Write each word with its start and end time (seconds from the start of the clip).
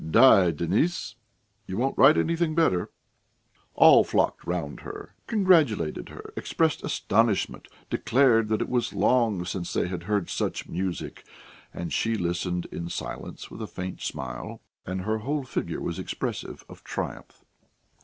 "Die, 0.09 0.49
Denis; 0.49 1.13
you 1.67 1.77
won't 1.77 1.95
write 1.95 2.17
anything 2.17 2.55
better." 2.55 2.89
All 3.75 4.03
flocked 4.03 4.43
round 4.47 4.79
her, 4.79 5.13
congratulated 5.27 6.09
her, 6.09 6.33
expressed 6.35 6.83
astonishment, 6.83 7.67
declared 7.91 8.49
that 8.49 8.63
it 8.63 8.67
was 8.67 8.93
long 8.93 9.45
since 9.45 9.73
they 9.73 9.87
had 9.87 10.05
heard 10.09 10.27
such 10.27 10.67
music, 10.67 11.23
and 11.71 11.93
she 11.93 12.15
listened 12.15 12.65
in 12.71 12.89
silence 12.89 13.51
with 13.51 13.61
a 13.61 13.67
faint 13.67 14.01
smile, 14.01 14.59
and 14.87 15.01
her 15.01 15.19
whole 15.19 15.43
figure 15.43 15.79
was 15.81 15.99
expressive 15.99 16.63
of 16.67 16.83
triumph. 16.83 17.45